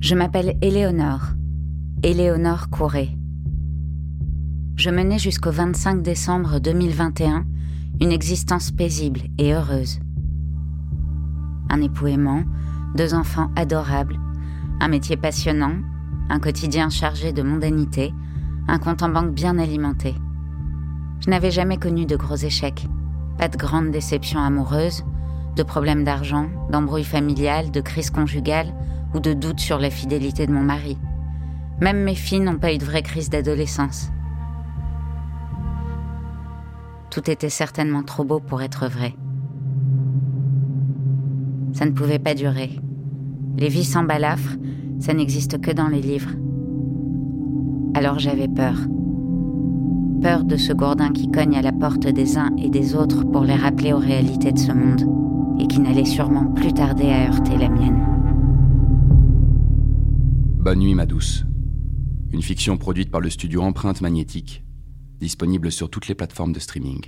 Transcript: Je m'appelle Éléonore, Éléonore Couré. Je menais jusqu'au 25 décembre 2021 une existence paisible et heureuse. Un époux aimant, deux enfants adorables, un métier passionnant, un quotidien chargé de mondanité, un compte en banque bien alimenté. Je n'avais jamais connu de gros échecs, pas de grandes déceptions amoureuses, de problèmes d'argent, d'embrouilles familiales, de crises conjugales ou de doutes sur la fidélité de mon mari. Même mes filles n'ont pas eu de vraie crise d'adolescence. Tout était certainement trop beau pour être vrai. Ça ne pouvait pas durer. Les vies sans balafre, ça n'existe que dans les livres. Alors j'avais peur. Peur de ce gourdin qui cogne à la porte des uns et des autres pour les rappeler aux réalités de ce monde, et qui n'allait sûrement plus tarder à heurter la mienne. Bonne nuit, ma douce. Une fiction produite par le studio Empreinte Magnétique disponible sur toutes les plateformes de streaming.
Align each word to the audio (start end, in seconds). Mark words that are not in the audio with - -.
Je 0.00 0.14
m'appelle 0.14 0.56
Éléonore, 0.62 1.34
Éléonore 2.02 2.70
Couré. 2.70 3.18
Je 4.76 4.88
menais 4.88 5.18
jusqu'au 5.18 5.50
25 5.50 6.00
décembre 6.00 6.58
2021 6.58 7.44
une 8.00 8.10
existence 8.10 8.70
paisible 8.70 9.20
et 9.36 9.52
heureuse. 9.52 10.00
Un 11.68 11.82
époux 11.82 12.06
aimant, 12.06 12.44
deux 12.96 13.12
enfants 13.12 13.50
adorables, 13.56 14.16
un 14.80 14.88
métier 14.88 15.18
passionnant, 15.18 15.74
un 16.30 16.40
quotidien 16.40 16.88
chargé 16.88 17.34
de 17.34 17.42
mondanité, 17.42 18.14
un 18.68 18.78
compte 18.78 19.02
en 19.02 19.10
banque 19.10 19.34
bien 19.34 19.58
alimenté. 19.58 20.14
Je 21.20 21.28
n'avais 21.28 21.50
jamais 21.50 21.76
connu 21.76 22.06
de 22.06 22.16
gros 22.16 22.36
échecs, 22.36 22.86
pas 23.36 23.48
de 23.48 23.58
grandes 23.58 23.90
déceptions 23.90 24.40
amoureuses, 24.40 25.04
de 25.56 25.62
problèmes 25.62 26.04
d'argent, 26.04 26.48
d'embrouilles 26.70 27.04
familiales, 27.04 27.70
de 27.70 27.82
crises 27.82 28.10
conjugales 28.10 28.72
ou 29.14 29.20
de 29.20 29.32
doutes 29.32 29.60
sur 29.60 29.78
la 29.78 29.90
fidélité 29.90 30.46
de 30.46 30.52
mon 30.52 30.62
mari. 30.62 30.98
Même 31.80 32.02
mes 32.02 32.14
filles 32.14 32.40
n'ont 32.40 32.58
pas 32.58 32.74
eu 32.74 32.78
de 32.78 32.84
vraie 32.84 33.02
crise 33.02 33.30
d'adolescence. 33.30 34.10
Tout 37.10 37.30
était 37.30 37.48
certainement 37.48 38.02
trop 38.02 38.24
beau 38.24 38.38
pour 38.38 38.62
être 38.62 38.86
vrai. 38.86 39.14
Ça 41.72 41.86
ne 41.86 41.90
pouvait 41.90 42.18
pas 42.18 42.34
durer. 42.34 42.78
Les 43.56 43.68
vies 43.68 43.84
sans 43.84 44.04
balafre, 44.04 44.56
ça 45.00 45.14
n'existe 45.14 45.60
que 45.60 45.70
dans 45.70 45.88
les 45.88 46.02
livres. 46.02 46.30
Alors 47.94 48.18
j'avais 48.18 48.48
peur. 48.48 48.76
Peur 50.22 50.44
de 50.44 50.56
ce 50.56 50.72
gourdin 50.72 51.10
qui 51.10 51.30
cogne 51.30 51.56
à 51.56 51.62
la 51.62 51.72
porte 51.72 52.06
des 52.06 52.36
uns 52.36 52.50
et 52.58 52.68
des 52.68 52.94
autres 52.94 53.24
pour 53.24 53.42
les 53.42 53.54
rappeler 53.54 53.92
aux 53.92 53.98
réalités 53.98 54.52
de 54.52 54.58
ce 54.58 54.70
monde, 54.70 55.06
et 55.58 55.66
qui 55.66 55.80
n'allait 55.80 56.04
sûrement 56.04 56.44
plus 56.44 56.74
tarder 56.74 57.10
à 57.10 57.28
heurter 57.28 57.56
la 57.56 57.70
mienne. 57.70 58.19
Bonne 60.70 60.78
nuit, 60.78 60.94
ma 60.94 61.04
douce. 61.04 61.42
Une 62.30 62.42
fiction 62.42 62.78
produite 62.78 63.10
par 63.10 63.20
le 63.20 63.28
studio 63.28 63.60
Empreinte 63.60 64.02
Magnétique 64.02 64.62
disponible 65.18 65.72
sur 65.72 65.90
toutes 65.90 66.06
les 66.06 66.14
plateformes 66.14 66.52
de 66.52 66.60
streaming. 66.60 67.06